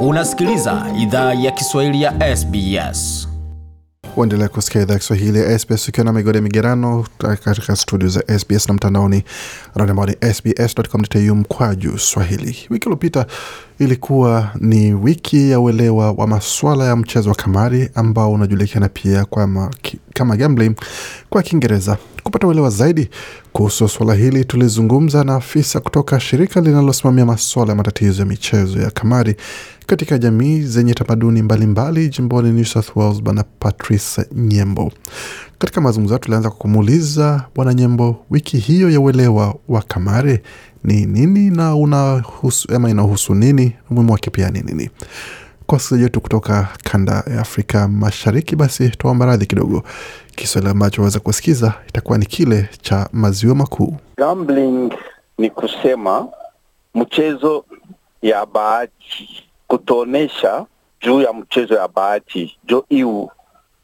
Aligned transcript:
Unasikiliza 0.00 0.86
idhaa 0.98 1.34
ya 1.34 1.50
Kiswahili 1.50 2.02
ya 2.02 2.36
SBS. 2.36 3.28
Uendelea 4.16 4.48
kusikia 4.48 4.82
idhaa 4.82 4.92
ya 4.92 4.98
Kiswahili 4.98 5.38
ya 5.38 5.58
SBS 5.58 5.88
ukiwa 5.88 6.04
na 6.04 6.12
migode 6.12 6.40
migerano 6.40 7.06
katika 7.44 7.76
studio 7.76 8.08
za 8.08 8.38
SBS 8.38 8.68
na 8.68 8.74
mtandaoni 8.74 9.24
anwani 9.74 9.90
ambao 9.90 10.06
ni 10.06 10.34
sbs.com.au 10.34 11.34
mkwaju 11.36 11.98
swahili. 11.98 12.56
Wiki 12.70 12.84
iliyopita 12.84 13.26
ilikuwa 13.78 14.50
ni 14.60 14.94
wiki 14.94 15.50
ya 15.50 15.60
uelewa 15.60 16.12
wa 16.12 16.26
maswala 16.26 16.84
ya 16.84 16.96
mchezo 16.96 17.28
wa 17.28 17.34
kamari 17.34 17.90
ambao 17.94 18.32
unajulikana 18.32 18.88
pia 18.88 19.24
kwa 19.24 19.46
ma, 19.46 19.70
kama 20.14 20.36
gambling 20.36 20.74
kwa 21.30 21.42
Kiingereza. 21.42 21.96
Kupata 22.28 22.46
uelewa 22.46 22.70
zaidi 22.70 23.08
kuhusu 23.52 23.88
swala 23.88 24.14
hili, 24.14 24.44
tulizungumza 24.44 25.24
na 25.24 25.34
afisa 25.34 25.80
kutoka 25.80 26.20
shirika 26.20 26.60
linalosimamia 26.60 27.26
masuala 27.26 27.70
ya 27.72 27.76
matatizo 27.76 28.22
ya 28.22 28.26
michezo 28.28 28.80
ya 28.80 28.90
kamari 28.90 29.36
katika 29.86 30.18
jamii 30.18 30.60
zenye 30.60 30.94
tamaduni 30.94 31.42
mbalimbali 31.42 32.08
jimboni 32.08 32.52
New 32.52 32.64
South 32.64 32.96
Wales, 32.96 33.22
Bwana 33.22 33.44
Patrice 33.58 34.26
Nyembo. 34.36 34.92
Katika 35.58 35.80
mazungumzo 35.80 36.18
tulianza 36.18 36.48
kwa 36.50 36.58
kumuuliza 36.58 37.44
Bwana 37.54 37.74
Nyembo, 37.74 38.16
wiki 38.30 38.58
hiyo 38.58 38.90
ya 38.90 39.00
uelewa 39.00 39.54
wa 39.68 39.82
kamari 39.82 40.38
ni 40.84 41.06
nini 41.06 41.50
na 41.50 41.76
unahusu 41.76 42.74
ama 42.74 42.90
inahusu 42.90 43.34
nini, 43.34 43.72
umuhimu 43.90 44.12
wake 44.12 44.30
pia 44.30 44.50
ni 44.50 44.60
nini? 44.62 44.90
Kwa 45.68 45.76
wasikilizaji 45.76 46.04
wetu 46.04 46.20
kutoka 46.20 46.68
kanda 46.84 47.12
ya 47.34 47.40
Afrika 47.40 47.88
Mashariki, 47.88 48.56
basi 48.56 48.90
tuomba 48.90 49.26
radhi 49.26 49.46
kidogo. 49.46 49.82
Kiswahili 50.36 50.70
ambacho 50.70 51.00
waweza 51.02 51.20
kusikiza 51.20 51.74
itakuwa 51.88 52.18
ni 52.18 52.26
kile 52.26 52.68
cha 52.82 53.08
maziwa 53.12 53.54
makuu. 53.54 53.96
Gambling 54.16 54.92
ni 55.38 55.50
kusema 55.50 56.28
mchezo 56.94 57.64
ya 58.22 58.46
bahati, 58.46 59.44
kutonesha 59.66 60.66
juu 61.00 61.20
ya 61.20 61.32
mchezo 61.32 61.74
ya 61.74 61.88
bahati 61.88 62.58
jo 62.64 62.84
iu 62.88 63.30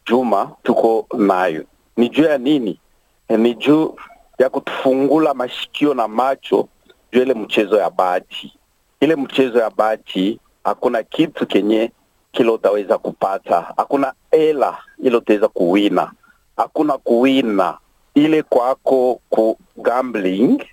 juma 0.07 0.51
tuko 0.63 1.07
nayo 1.19 1.65
ni 1.97 2.09
juu 2.09 2.25
ya 2.25 2.39
nini? 2.39 2.81
Ni 3.29 3.55
juu 3.55 3.97
ya 4.39 4.49
kutufungula 4.51 5.35
mashikio 5.35 5.95
na 5.95 6.09
macho 6.09 6.69
juu 7.13 7.23
ile 7.23 7.35
mchezo 7.35 7.77
ya 7.77 7.91
bahati. 7.91 8.53
Ile 9.01 9.17
mchezo 9.17 9.59
ya 9.59 9.71
bahati 9.71 10.41
hakuna 10.65 11.03
kitu 11.03 11.47
kenye 11.47 11.93
kile 12.33 12.51
utaweza 12.51 12.99
kupata, 12.99 13.61
hakuna 13.77 14.13
hela 14.31 14.79
ile 14.99 15.17
utaweza 15.17 15.49
kuwina, 15.49 16.13
hakuna 16.57 16.99
kuwina. 16.99 17.79
Ile 18.15 18.43
kwako 18.43 19.21
ku 19.31 19.59
gambling 19.77 20.65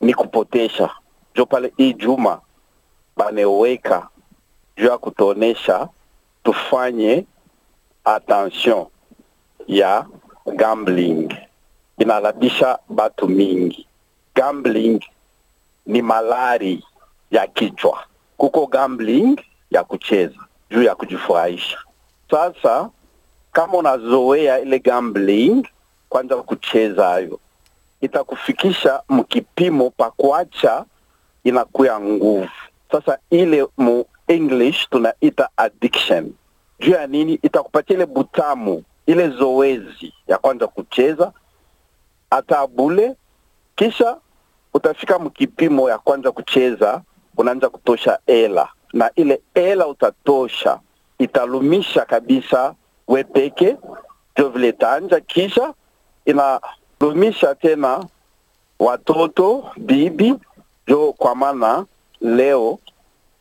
ni 0.00 0.14
kupotesha. 0.14 0.90
Jo 1.34 1.46
pale 1.46 1.72
hii 1.76 1.92
juma 1.94 2.40
baneweka 3.16 4.08
juu 4.76 4.86
ya 4.86 4.98
kutuonesha 4.98 5.88
tufanye 6.42 7.24
attention 8.04 8.86
ya 9.66 10.06
gambling, 10.56 11.34
inalabisha 11.98 12.78
batu 12.88 13.28
mingi. 13.28 13.86
Gambling 14.34 15.00
ni 15.86 16.02
malari 16.02 16.84
ya 17.30 17.46
kichwa, 17.46 18.04
kuko 18.40 18.66
gambling 18.66 19.36
ya 19.70 19.84
kucheza 19.84 20.40
juu 20.70 20.82
ya 20.82 20.94
kujifurahisha. 20.94 21.78
Sasa 22.30 22.90
kama 23.52 23.72
unazoea 23.78 24.58
ile 24.60 24.78
gambling, 24.78 25.66
kwanza 26.08 26.36
kucheza 26.36 27.06
hayo 27.06 27.40
itakufikisha 28.00 29.02
mkipimo 29.08 29.90
pa 29.90 30.10
kuacha 30.10 30.84
inakuya 31.44 32.00
nguvu. 32.00 32.48
Sasa 32.92 33.18
ile 33.30 33.66
mu 33.78 34.04
English 34.28 34.88
tunaita 34.90 35.48
addiction. 35.56 36.32
Juu 36.80 36.90
ya 36.92 37.06
nini? 37.06 37.34
Itakupatia 37.42 37.96
ile 37.96 38.06
butamu, 38.06 38.82
ile 39.06 39.28
zoezi 39.28 40.14
ya 40.28 40.38
kwanza 40.38 40.66
kucheza 40.66 41.32
hata 42.30 42.66
bule, 42.66 43.16
kisha 43.76 44.16
utafika 44.74 45.18
mkipimo 45.18 45.90
ya 45.90 45.98
kwanza 45.98 46.32
kucheza, 46.32 47.02
unaanza 47.40 47.68
kutosha 47.68 48.18
hela, 48.26 48.68
na 48.92 49.10
ile 49.16 49.40
hela 49.54 49.86
utatosha 49.86 50.78
italumisha 51.18 52.04
kabisa 52.04 52.74
we 53.08 53.24
peke, 53.24 53.76
ndio 54.32 54.48
vile 54.48 54.68
itaanja, 54.68 55.20
kisha 55.20 55.74
inalumisha 56.24 57.54
tena 57.54 58.04
watoto 58.78 59.64
bibi, 59.76 60.34
jo 60.86 61.12
kwa 61.18 61.34
maana 61.34 61.86
leo 62.20 62.78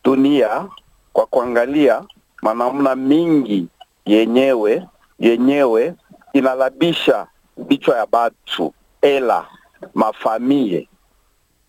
dunia 0.03 0.67
kwa 1.13 1.25
kuangalia 1.25 2.03
manamna 2.41 2.95
mingi 2.95 3.67
yenyewe 4.05 4.87
yenyewe 5.19 5.93
inalabisha 6.33 7.27
vichwa 7.57 7.97
ya 7.97 8.05
batu 8.05 8.73
ela 9.01 9.47
mafamie. 9.93 10.89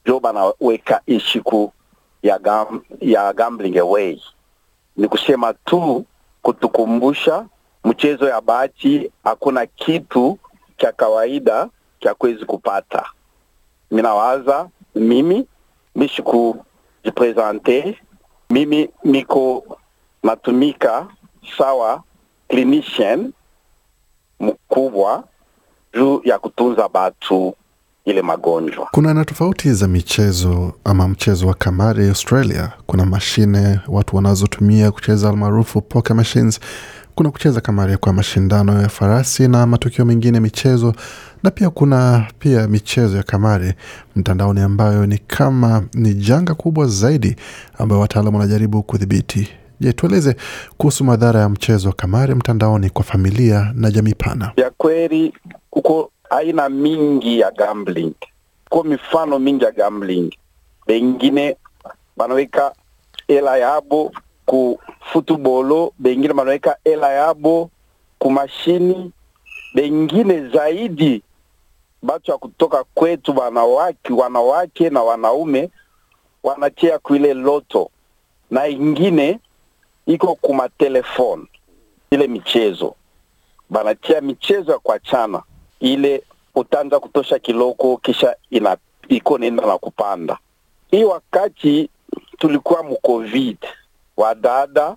Jo 0.06 0.20
banaweka 0.20 1.00
ishiku 1.06 1.72
ya, 2.22 2.38
gam, 2.38 2.82
ya 3.00 3.32
gambling 3.32 3.78
away. 3.78 4.22
Ni 4.97 5.08
kusema 5.08 5.54
tu 5.54 6.04
kutukumbusha 6.42 7.47
mchezo 7.84 8.28
ya 8.28 8.41
bahati, 8.41 9.10
hakuna 9.25 9.66
kitu 9.66 10.38
cha 10.76 10.92
kawaida 10.92 11.69
cha 12.00 12.14
kwezi 12.14 12.44
kupata. 12.44 13.06
Minawaza 13.91 14.69
mimi 14.94 15.47
mishikujipresente 15.94 17.98
mimi 18.50 18.88
niko 19.04 19.64
natumika 20.22 21.06
sawa 21.58 22.02
clinician 22.48 23.32
mkubwa 24.41 25.25
juu 25.94 26.20
ya 26.25 26.38
kutunza 26.38 26.88
batu 26.88 27.54
ile 28.10 28.22
magonjwa. 28.22 28.88
Kuna 28.93 29.09
aina 29.09 29.25
tofauti 29.25 29.72
za 29.72 29.88
michezo 29.88 30.72
ama 30.84 31.09
mchezo 31.09 31.47
wa 31.47 31.54
kamari 31.54 32.09
Australia. 32.09 32.72
Kuna 32.87 33.06
mashine 33.06 33.81
watu 33.88 34.16
wanazotumia 34.16 34.91
kucheza 34.91 35.28
almaarufu 35.28 35.81
poker 35.82 36.16
machines. 36.16 36.60
Kuna 37.15 37.31
kucheza 37.31 37.60
kamari 37.60 37.97
kwa 37.97 38.12
mashindano 38.12 38.82
ya 38.82 38.88
farasi 38.88 39.49
na 39.49 39.66
matukio 39.66 40.04
mengine 40.04 40.41
michezo, 40.41 40.94
na 41.43 41.50
pia 41.50 41.70
kuna 41.70 42.26
pia 42.38 42.69
michezo 42.69 43.16
ya 43.16 43.22
kamari 43.22 43.75
mtandaoni 44.16 44.60
ambayo 44.60 45.06
ni 45.06 45.19
kama 45.19 45.82
ni 45.94 46.15
janga 46.15 46.54
kubwa 46.54 46.87
zaidi 46.87 47.37
ambayo 47.78 48.00
wataalamu 48.00 48.37
wanajaribu 48.38 48.82
kudhibiti. 48.82 49.49
Je, 49.81 49.93
tueleze 49.93 50.37
kuhusu 50.76 51.04
madhara 51.04 51.41
ya 51.41 51.49
mchezo 51.49 51.88
wa 51.88 51.94
kamari 51.94 52.34
mtandaoni 52.34 52.91
kwa 52.91 53.04
familia 53.04 53.72
na 53.75 53.91
jamii 53.91 54.15
pana. 54.15 54.53
Ya 54.56 54.70
kweli 54.70 55.32
kuko 55.70 56.10
aina 56.30 56.68
mingi 56.68 57.41
ya 57.41 57.50
gambling, 57.50 58.14
ko 58.70 58.82
mifano 58.82 59.38
mingi 59.38 59.64
ya 59.64 59.70
gambling. 59.72 60.30
Bengine 60.86 61.56
banaweka 62.16 62.74
ela 63.28 63.56
yabo 63.58 64.12
ku 64.46 64.78
futubolo, 65.12 65.92
bengine 65.98 66.34
banaweka 66.34 66.76
hela 66.84 67.12
yabo 67.12 67.70
ku 68.19 68.30
mashini, 68.30 69.12
bengine 69.74 70.48
zaidi 70.48 71.22
batu 72.02 72.30
ya 72.30 72.38
kutoka 72.38 72.84
kwetu 72.94 73.36
wanawake 73.36 74.12
wanawake 74.12 74.90
na 74.90 75.02
wanaume 75.02 75.70
wanachea 76.42 76.98
kuile 76.98 77.34
loto. 77.34 77.90
Na 78.50 78.66
ingine 78.69 79.38
iko 80.06 80.34
kuma 80.34 80.69
telefone 80.69 81.44
ile 82.10 82.26
michezo. 82.26 82.94
Banatia 83.70 84.20
michezo 84.20 84.72
ya 84.72 84.78
kuachana 84.78 85.42
ile 85.80 86.22
utaanza 86.54 87.00
kutosha 87.00 87.38
kiloko 87.38 87.96
kisha 87.96 88.36
ina 88.50 88.76
iko 89.08 89.38
nenda 89.38 89.66
na 89.66 89.78
kupanda. 89.78 90.38
Hii 90.91 91.04
wakati 91.04 91.91
tulikuwa 92.38 92.82
mcovid, 92.82 93.58
wadada 94.16 94.96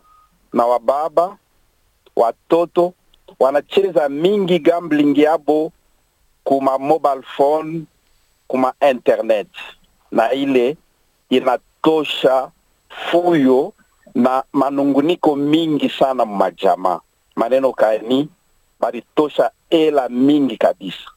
na 0.54 0.66
wababa 0.66 1.38
watoto 2.16 2.94
wanacheza 3.40 4.10
mingi 4.10 4.60
gambling 4.60 5.18
yabo 5.22 5.72
kuma 6.44 6.78
mobile 6.78 7.22
phone 7.22 7.84
kuma 8.48 8.74
internet, 8.92 9.48
na 10.12 10.32
ile 10.32 10.78
inatosha 11.30 12.52
fuyo 12.90 13.74
na 14.16 14.44
manunguniko 14.54 15.36
mingi 15.36 15.90
sana 15.90 16.26
mumajamaa. 16.26 17.00
Maneno 17.36 17.72
kani 17.74 18.30
balitosha 18.84 19.52
hela 19.70 20.10
mingi 20.10 20.58
kabisa. 20.58 21.12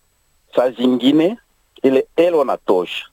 Saa 0.57 0.71
zingine 0.71 1.39
ile 1.83 2.07
hela 2.17 2.37
wanatosha 2.37 3.07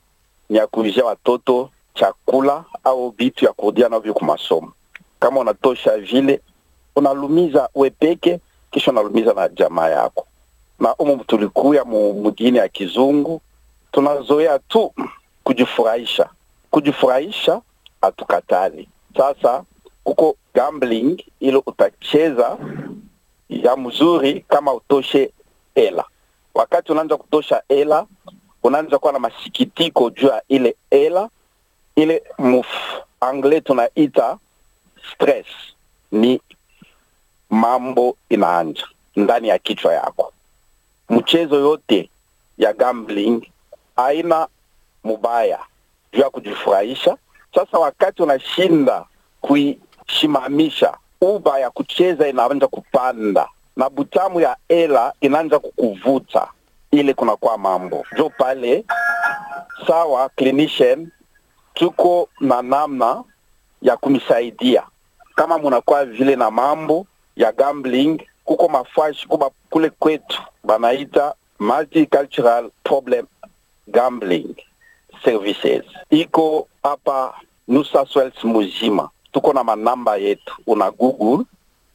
ni 0.50 0.58
ya 0.58 0.68
kuuzia 0.68 1.06
watoto 1.06 1.70
chakula 1.94 2.66
au 2.84 3.10
vitu 3.10 3.46
ya 3.46 3.54
kurudia 3.54 3.90
navyo 3.90 4.14
kumasomo. 4.14 4.72
Kama 5.20 5.40
unatosha 5.40 5.98
vile, 5.98 6.42
unalumiza 6.96 7.70
wepeke, 7.76 8.40
kisha 8.72 8.92
unalumiza 8.92 9.34
na 9.34 9.50
jamaa 9.50 9.90
yako. 9.90 10.28
Na 10.80 10.96
umu 10.96 11.24
tulikuya 11.24 11.86
mu 11.86 12.14
mugini 12.14 12.58
ya 12.58 12.68
kizungu, 12.68 13.42
tunazoea 13.92 14.60
tu 14.60 14.94
kujifurahisha. 15.44 16.30
Kujifurahisha 16.72 17.62
hatukatali. 18.02 18.90
Sasa 19.18 19.64
kuko 20.04 20.36
gambling 20.54 21.26
ile 21.40 21.62
utacheza 21.66 22.58
ya 23.50 23.76
mzuri 23.78 24.42
kama 24.48 24.74
utoshe 24.74 25.32
hela. 25.76 26.06
Wakati 26.54 26.92
unaanza 26.92 27.18
kutosha 27.18 27.64
hela, 27.70 28.06
unaanza 28.64 29.00
kuwa 29.00 29.14
na 29.14 29.20
masikitiko 29.20 30.10
juu 30.10 30.28
ya 30.28 30.42
ile 30.48 30.76
hela 30.92 31.30
ile 31.96 32.24
muf 32.38 32.68
anglais 33.22 33.64
tunaita 33.64 34.38
stress, 35.14 35.46
ni 36.12 36.42
mambo 37.50 38.18
inaanja 38.30 38.84
ndani 39.16 39.48
ya 39.48 39.60
kichwa 39.60 39.94
yako. 39.94 40.34
Mchezo 41.10 41.56
yote 41.56 42.10
ya 42.58 42.74
gambling 42.74 43.52
haina 43.96 44.48
mubaya 45.04 45.60
juu 46.14 46.22
ya 46.22 46.30
kujifurahisha. 46.30 47.18
Sasa 47.56 47.80
wakati 47.80 48.24
unashinda 48.24 49.06
kuishimamisha, 49.42 50.98
uba 51.24 51.60
ya 51.60 51.70
kucheza 51.72 52.28
inaanza 52.28 52.68
kupanda. 52.68 53.48
Na 53.76 53.90
butamu 53.90 54.42
ya 54.42 54.58
hela 54.70 55.14
inaanza 55.22 55.60
kukuvuta, 55.60 56.48
ile 56.92 57.14
kunakuwa 57.14 57.58
mambo. 57.58 58.06
Jo 58.18 58.30
pale. 58.38 58.86
Sawa, 59.88 60.30
clinician 60.30 61.12
tuko 61.74 62.30
na 62.40 62.62
namna 62.62 63.24
ya 63.82 63.98
kumsaidia 63.98 64.84
kama 65.36 65.58
munakuwa 65.58 66.06
vile 66.06 66.36
na 66.36 66.52
mambo 66.52 67.06
ya 67.36 67.52
gambling, 67.52 68.22
kuko 68.46 68.68
mafashi 68.68 69.28
kuba 69.28 69.50
kule 69.70 69.90
kwetu 69.90 70.42
banaita 70.64 71.34
multicultural 71.60 72.70
problem 72.84 73.26
gambling 73.88 74.56
services. 75.24 75.84
Iko 76.10 76.68
hapa 76.84 77.34
New 77.68 77.84
South 77.84 78.44
muzima, 78.44 79.10
tuko 79.34 79.54
na 79.54 79.64
manamba 79.64 80.18
yetu, 80.18 80.54
una 80.68 80.92
google 80.92 81.46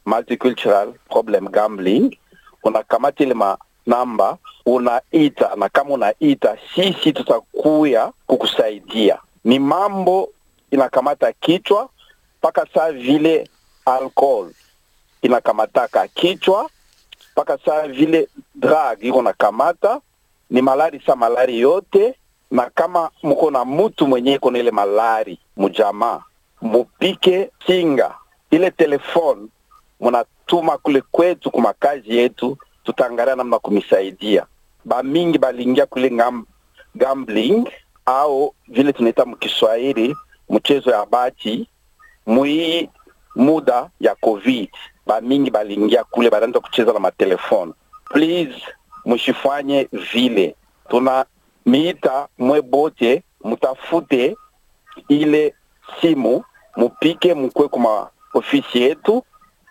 multicultural 0.05 0.93
problem 1.09 1.47
gambling, 1.49 2.17
unakamata 2.63 3.23
ile 3.23 3.33
manamba. 3.33 4.37
Unaita, 4.65 5.55
na 5.55 5.69
kama 5.69 5.89
unaita, 5.93 6.57
sisi 6.75 7.13
tutakuya 7.13 8.11
kukusaidia. 8.27 9.17
Ni 9.43 9.59
mambo 9.59 10.29
inakamata 10.71 11.33
kichwa 11.33 11.89
mpaka 12.37 12.67
saa 12.73 12.91
vile 12.91 13.49
alcohol 13.85 14.51
inakamataka 15.21 16.07
kichwa 16.07 16.69
mpaka 17.31 17.57
saa 17.65 17.87
vile 17.87 18.27
drug 18.55 19.03
iko 19.03 19.21
nakamata, 19.21 20.01
ni 20.49 20.61
malari 20.61 21.01
sa 21.05 21.15
malari 21.15 21.59
yote 21.59 22.15
na 22.51 22.69
kama 22.69 23.09
muko 23.23 23.51
na 23.51 23.65
mutu 23.65 24.07
mwenye 24.07 24.33
iko 24.33 24.51
na 24.51 24.59
ile 24.59 24.71
malari 24.71 25.39
mujamaa, 25.57 26.21
mupike 26.61 27.49
singa 27.67 28.15
ile 28.51 28.71
telefone 28.71 29.47
munatuma 29.99 30.77
kule 30.77 31.01
kwetu 31.11 31.51
kumakazi 31.51 32.17
yetu, 32.17 32.57
tutaangalia 32.83 33.35
namna 33.35 33.59
kumisaidia. 33.59 34.45
Bamingi 34.85 35.37
balingia 35.37 35.85
kule 35.85 36.11
ngam, 36.11 36.45
gambling 36.95 37.69
au 38.05 38.53
vile 38.67 38.93
tunaita 38.93 39.25
mkiswahili 39.25 40.15
mchezo 40.49 40.91
ya 40.91 41.05
bati 41.05 41.67
mwii 42.27 42.89
muda 43.35 43.89
ya 43.99 44.15
covid, 44.15 44.69
bamingi 45.07 45.51
balingia 45.51 46.03
kule 46.03 46.29
banaanza 46.29 46.59
kucheza 46.59 46.93
na 46.93 46.99
matelefone. 46.99 47.73
Please 48.09 48.61
mushifanye 49.05 49.87
vile 50.13 50.55
tuna 50.89 51.25
miita 51.65 52.27
mwe 52.37 52.61
bote 52.61 53.23
mutafute 53.43 54.37
ile 55.07 55.53
simu 56.01 56.43
mupike 56.75 57.33
mukwe 57.33 57.67
kuma 57.67 58.09
ofisi 58.33 58.81
yetu, 58.81 59.23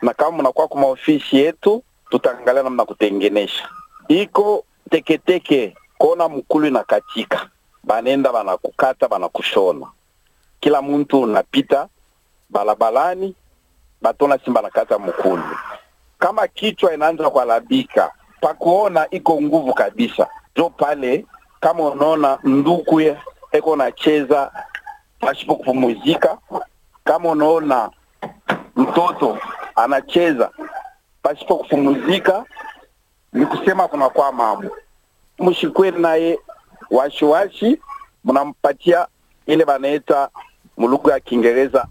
na 0.02 0.14
kama 0.14 0.30
munakuwa 0.36 0.68
kuma 0.68 0.86
ofisi 0.86 1.36
yetu 1.36 1.82
tutaangalia 2.10 2.62
namna 2.62 2.84
kutengenesha. 2.84 3.68
Iko 4.08 4.64
teketeke 4.90 5.74
kona 5.98 6.28
mkulu 6.28 6.70
na 6.70 6.84
katika 6.84 7.48
banenda 7.84 8.32
banakukata 8.32 9.08
banakushona, 9.08 9.86
kila 10.60 10.82
muntu 10.82 11.20
unapita 11.20 11.88
balabalani 12.50 13.34
batona 14.02 14.38
simba 14.44 14.62
nakata 14.62 14.98
mkulu. 14.98 15.42
Kama 16.18 16.46
kichwa 16.48 16.94
inaanza 16.94 17.30
kualabika 17.30 18.12
pakuona 18.40 19.06
iko 19.10 19.42
nguvu 19.42 19.74
kabisa, 19.74 20.26
jo 20.56 20.70
pale 20.70 21.26
kama 21.60 21.84
unaona 21.84 22.38
nduku 22.44 23.00
eko 23.52 23.76
nacheza 23.76 24.52
pasipo 25.20 25.56
kupumuzika, 25.56 26.38
kama 27.08 27.28
unaona 27.30 27.90
mtoto 28.76 29.38
anacheza 29.76 30.50
pasipo 31.22 31.56
kupumuzika, 31.56 32.44
ni 33.32 33.46
kusema 33.46 33.88
kuna 33.88 34.08
kwa 34.08 34.32
mambo 34.32 34.76
mshikwe 35.38 35.90
naye 35.90 36.38
washiwashi, 36.90 37.80
mnampatia 38.24 39.06
ile 39.46 39.64
banaita 39.64 40.28
mulugha 40.76 41.12
ya 41.12 41.20
Kiingereza 41.20 41.86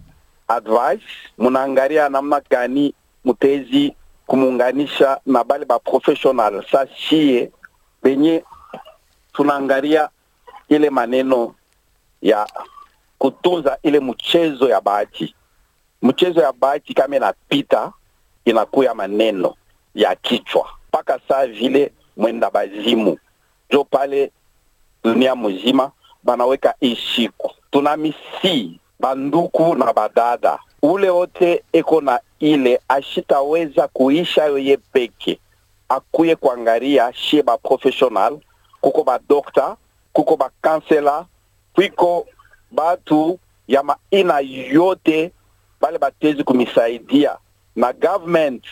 advice, 0.47 1.05
munaangalia 1.37 2.09
namna 2.09 2.41
gani 2.49 2.93
mutezi 3.25 3.95
kumuunganisha 4.27 5.19
na 5.25 5.43
bale 5.43 5.65
ba 5.65 5.79
professional. 5.79 6.63
Sashie 6.71 7.51
benye 8.03 8.43
tunaangalia 9.33 10.09
ile 10.69 10.89
maneno 10.89 11.55
ya 12.21 12.47
kutunza 13.17 13.77
ile 13.83 13.99
mchezo 13.99 14.69
ya 14.69 14.81
bahati. 14.81 15.35
Mchezo 16.01 16.41
ya 16.41 16.51
bahati 16.53 16.93
kama 16.93 17.15
inapita 17.15 17.91
inakuya 18.45 18.93
maneno 18.93 19.55
ya 19.95 20.15
kichwa 20.15 20.69
mpaka 20.87 21.19
saa 21.27 21.45
vile 21.47 21.91
mwenda 22.17 22.49
bazimu 22.49 23.17
jo 23.69 23.83
pale 23.83 24.31
dunia 25.03 25.35
mzima 25.35 25.91
banaweka 26.23 26.75
ishiku. 26.79 27.51
Tuna 27.71 27.97
misi 27.97 28.79
banduku 28.99 29.75
na 29.75 29.93
badada 29.93 30.59
ule 30.81 31.09
wote 31.09 31.63
eko 31.73 32.01
na 32.01 32.19
ile 32.39 32.81
ashitaweza 32.87 33.87
kuisha 33.87 34.45
yoye 34.45 34.77
peke 34.77 35.39
akuye 35.89 36.35
kuangalia 36.35 37.13
shie 37.13 37.43
ba 37.43 37.57
professional 37.57 38.39
kuko 38.81 39.03
badokta 39.03 39.77
kuko 40.13 40.37
bakansela 40.37 41.25
kwiko 41.73 42.27
batu 42.71 43.39
ya 43.67 43.83
maina 43.83 44.39
yote 44.71 45.31
bale 45.81 45.97
batezi 45.97 46.43
kumisaidia. 46.43 47.37
Na 47.75 47.93
government 47.93 48.63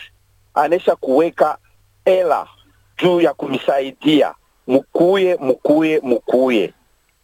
anesha 0.54 0.96
kuweka 0.96 1.58
ela 2.04 2.48
juu 2.98 3.20
ya 3.20 3.34
kumisaidia. 3.34 4.34
Mukuye 4.66 5.36
mukuye 5.36 6.00
mukuye. 6.02 6.72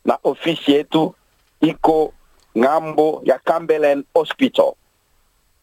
Na 0.04 0.18
ofisi 0.24 0.72
yetu 0.72 1.14
iko 1.60 2.12
ng'ambo 2.58 3.22
ya 3.24 3.38
Cumberland 3.38 4.04
Hospital 4.14 4.72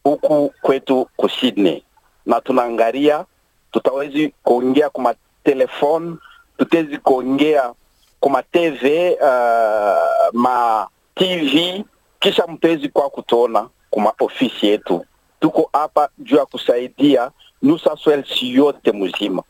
huku 0.04 0.54
kwetu 0.62 1.08
ku 1.16 1.28
Sydney, 1.28 1.84
na 2.26 2.40
tunaangalia 2.40 3.24
tutawezi 3.72 4.34
kuongea 4.42 4.90
kuma 4.90 5.14
telefone 5.44 6.16
tutezi 6.58 6.98
kuongea 6.98 7.72
kuma 8.20 8.42
TV 8.42 9.10
uh, 9.14 10.32
ma 10.32 10.88
TV 11.14 11.84
kisha 12.20 12.46
mpenzi, 12.46 12.88
kwa 12.88 13.10
kutuona 13.10 13.68
kuma 13.90 14.12
ofisi 14.20 14.66
yetu. 14.66 15.06
Tuko 15.40 15.70
hapa 15.72 16.08
juu 16.18 16.36
ya 16.36 16.46
kusaidia 16.46 17.30
Nusa 17.62 17.96
South 17.96 18.42
yote 18.42 18.92
mzima. 18.92 19.42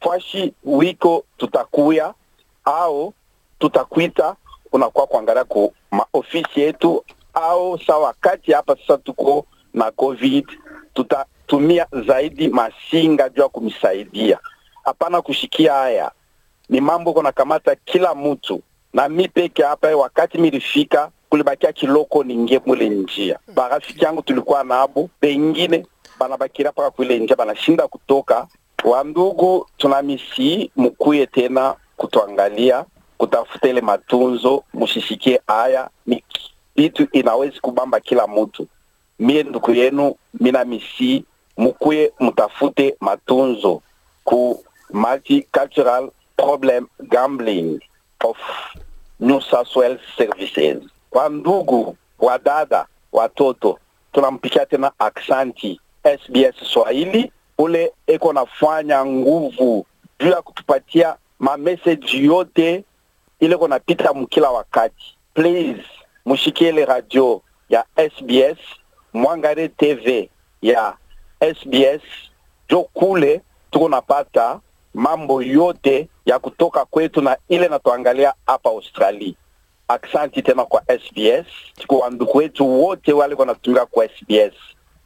Fashi 0.00 0.52
wiko 0.64 1.24
tutakuya 1.38 2.14
au 2.64 3.14
tutakwita 3.58 4.36
unakuwa 4.72 5.06
kuangalia 5.06 5.44
ku 5.44 5.74
maofisi 5.90 6.60
yetu 6.60 7.04
au 7.34 7.78
sa 7.78 7.96
wakati 7.98 8.52
hapa 8.52 8.76
sasa 8.76 8.98
tuko 8.98 9.46
na 9.74 9.90
covid 9.90 10.46
tutatumia 10.94 11.86
zaidi 12.06 12.48
masinga 12.48 13.28
juu 13.28 13.42
ya 13.42 13.48
kumsaidia 13.48 14.38
hapana 14.84 15.22
kushikia 15.22 15.72
haya 15.72 16.12
ni 16.68 16.80
mambo 16.80 17.12
kuna 17.12 17.32
kamata 17.32 17.74
kila 17.76 18.14
mtu 18.14 18.62
na 18.94 19.08
mi 19.08 19.28
peke 19.28 19.62
hapa 19.62 19.96
wakati 19.96 20.38
milifika 20.38 21.10
kulibakia 21.28 21.72
kiloko 21.72 22.24
ningie 22.24 22.60
mule 22.66 22.88
njia. 22.88 23.38
Barafiki 23.54 24.04
yangu 24.04 24.22
tulikuwa 24.22 24.64
nabo 24.64 25.10
bengine 25.22 25.86
banabakira 26.18 26.72
paka 26.72 26.90
kuile 26.90 27.18
njia 27.18 27.36
banashinda 27.36 27.88
kutoka. 27.88 28.46
Wandugu 28.84 29.66
tunamisi 29.76 30.70
mukuye 30.76 31.26
tena 31.26 31.74
kutuangalia 31.96 32.84
kutafuta 33.18 33.68
ile 33.68 33.80
matunzo 33.80 34.64
mushishikie 34.74 35.40
haya. 35.46 35.90
Ni 36.06 36.24
vitu 36.76 37.08
inawezi 37.12 37.60
kubamba 37.60 38.00
kila 38.00 38.26
mtu. 38.26 38.66
Mie 39.18 39.42
nduku 39.42 39.72
yenu 39.72 40.14
mina 40.40 40.64
misii 40.64 41.24
mukuye 41.56 42.12
mutafute 42.20 42.96
matunzo 43.00 43.82
ku 44.24 44.64
multicultural 44.92 46.10
problem 46.36 46.86
gambling 47.00 47.80
of 48.24 48.36
New 49.20 49.40
services. 49.40 50.82
Kwa 51.10 51.28
ndugu 51.28 51.96
wa 52.18 52.38
dada 52.38 52.86
watoto 53.12 53.78
tunampikia 54.12 54.66
tena 54.66 54.92
aksanti 54.98 55.80
SBS 56.04 56.54
Swahili. 56.72 57.32
Ule 57.58 57.92
eko 58.06 58.32
nafanya 58.32 59.06
nguvu 59.06 59.86
juu 60.20 60.28
ya 60.30 60.42
kutupatia 60.42 61.16
mameseji 61.38 62.24
yote 62.24 62.84
ile 63.40 63.56
konapita 63.56 64.12
mkila 64.14 64.50
wakati. 64.50 65.16
Please 65.34 65.84
mushikile 66.24 66.84
radio 66.84 67.42
ya 67.68 67.84
SBS, 67.96 68.58
mwangare 69.12 69.68
TV 69.68 70.30
ya 70.62 70.94
SBS, 71.40 72.02
jo 72.68 72.82
kule 72.82 73.40
tuko 73.70 73.88
napata 73.88 74.60
mambo 74.94 75.42
yote 75.42 76.08
ya 76.30 76.38
kutoka 76.38 76.84
kwetu 76.84 77.20
na 77.20 77.36
ile 77.48 77.68
natuangalia 77.68 78.34
hapa 78.46 78.70
Australia. 78.70 79.32
Aksanti 79.88 80.42
tena 80.42 80.64
kwa 80.64 80.82
SBS, 80.82 81.46
kwa 81.86 81.98
wandugu 81.98 82.38
wetu 82.38 82.82
wote 82.82 83.12
wale 83.12 83.34
wanatumika 83.34 83.86
kwa 83.86 84.08
SBS, 84.08 84.54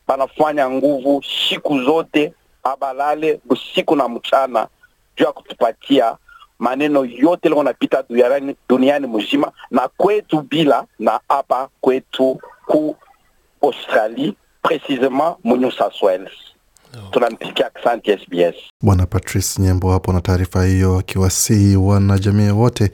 banafanya 0.08 0.70
nguvu 0.70 1.22
siku 1.48 1.82
zote, 1.82 2.32
abalale 2.62 3.40
usiku 3.50 3.96
na 3.96 4.08
mchana 4.08 4.68
juu 5.16 5.24
ya 5.24 5.32
kutupatia 5.32 6.16
maneno 6.58 7.04
yote 7.04 7.48
leo 7.48 7.62
napita 7.62 8.02
duniani, 8.08 8.56
duniani 8.68 9.06
mzima 9.06 9.52
na 9.70 9.88
kwetu 9.88 10.40
bila 10.42 10.84
na 10.98 11.20
hapa 11.28 11.68
kwetu 11.80 12.40
ku 12.66 12.96
Australie 13.62 14.34
precisement 14.62 15.36
mu 15.44 15.56
New. 15.56 15.70
Tunampikia 17.10 17.66
aksanti 17.66 18.10
SBS. 18.18 18.54
Bwana 18.82 19.06
Patrice 19.06 19.62
Nyembo 19.62 19.92
hapo 19.92 20.12
na 20.12 20.20
taarifa 20.20 20.64
hiyo, 20.64 20.98
akiwasihi 20.98 21.76
wanajamii 21.76 22.50
wote, 22.50 22.92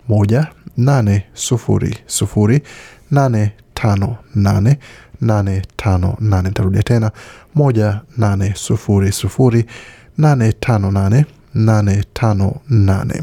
moja 0.09 0.47
nane 0.77 1.25
sufuri 1.35 1.99
sufuri 2.07 2.63
nane 3.11 3.53
tano 3.75 4.17
nane 4.35 4.79
nane 5.21 5.63
tano 5.77 6.17
nane. 6.21 6.49
Nitarudia 6.49 6.83
tena 6.83 7.11
moja 7.55 8.01
nane 8.17 8.53
sufuri 8.57 9.13
sufuri 9.13 9.65
nane 10.19 10.53
tano 10.53 10.91
nane 10.91 11.25
nane 11.55 12.05
tano 12.13 12.55
nane. 12.69 13.23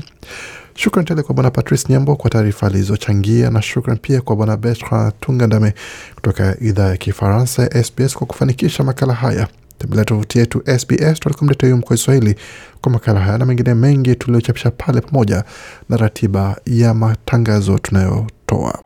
Shukran 0.80 1.06
tele 1.06 1.24
kwa 1.24 1.36
bwana 1.36 1.52
Patrice 1.52 1.94
Nyambo 1.94 2.16
kwa 2.16 2.30
taarifa 2.30 2.68
alizochangia, 2.68 3.50
na 3.50 3.62
shukran 3.62 3.98
pia 3.98 4.22
kwa 4.22 4.36
bwana 4.36 4.58
Bertrand 4.58 5.14
Tungandame 5.20 5.74
kutoka 6.16 6.58
idhaa 6.62 6.90
ya 6.90 6.98
Kifaransa 6.98 7.64
ya 7.64 7.84
SBS 7.84 8.14
kwa 8.16 8.28
kufanikisha 8.28 8.84
makala 8.84 9.14
haya. 9.14 9.48
Tembelea 9.78 10.06
tovuti 10.06 10.40
yetu 10.40 10.62
sbs.com.au 10.80 11.80
kwa 11.82 11.96
Kiswahili 11.98 12.36
kwa 12.82 12.92
makala 12.92 13.20
haya 13.20 13.38
na 13.38 13.46
mengine 13.46 13.74
mengi 13.74 14.16
tuliochapisha 14.16 14.72
pale, 14.72 15.02
pamoja 15.02 15.44
na 15.90 15.98
ratiba 15.98 16.56
ya 16.66 16.94
matangazo 16.94 17.78
tunayotoa. 17.80 18.80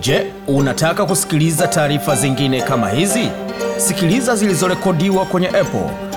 Je, 0.00 0.26
unataka 0.46 1.06
kusikiliza 1.06 1.68
taarifa 1.68 2.16
zingine 2.16 2.62
kama 2.62 2.88
hizi? 2.90 3.28
Sikiliza 3.76 4.36
zilizorekodiwa 4.36 5.26
kwenye 5.26 5.48
Apple, 5.48 5.90